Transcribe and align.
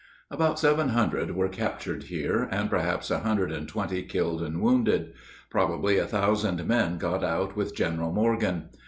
About 0.31 0.57
seven 0.59 0.89
hundred 0.89 1.29
were 1.35 1.47
captured 1.47 2.01
here, 2.05 2.47
and 2.51 2.71
perhaps 2.71 3.11
a 3.11 3.19
hundred 3.19 3.51
and 3.51 3.67
twenty 3.69 4.01
killed 4.01 4.41
and 4.41 4.59
wounded. 4.59 5.13
Probably 5.51 5.99
a 5.99 6.07
thousand 6.07 6.65
men 6.65 6.97
got 6.97 7.23
out 7.23 7.55
with 7.55 7.75
General 7.75 8.11
Morgan. 8.11 8.69